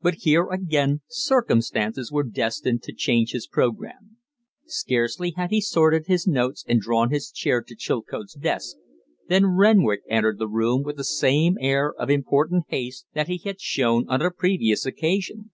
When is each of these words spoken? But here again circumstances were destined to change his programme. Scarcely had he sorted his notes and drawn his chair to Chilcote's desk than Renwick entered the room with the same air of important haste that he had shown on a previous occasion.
But 0.00 0.18
here 0.20 0.48
again 0.50 1.00
circumstances 1.08 2.12
were 2.12 2.22
destined 2.22 2.84
to 2.84 2.92
change 2.92 3.32
his 3.32 3.48
programme. 3.48 4.18
Scarcely 4.64 5.32
had 5.36 5.50
he 5.50 5.60
sorted 5.60 6.06
his 6.06 6.24
notes 6.24 6.64
and 6.68 6.78
drawn 6.80 7.10
his 7.10 7.32
chair 7.32 7.60
to 7.62 7.74
Chilcote's 7.74 8.34
desk 8.34 8.76
than 9.28 9.56
Renwick 9.56 10.02
entered 10.08 10.38
the 10.38 10.46
room 10.46 10.84
with 10.84 10.96
the 10.96 11.02
same 11.02 11.58
air 11.60 11.92
of 11.92 12.10
important 12.10 12.66
haste 12.68 13.06
that 13.14 13.26
he 13.26 13.38
had 13.38 13.60
shown 13.60 14.08
on 14.08 14.22
a 14.22 14.30
previous 14.30 14.86
occasion. 14.86 15.50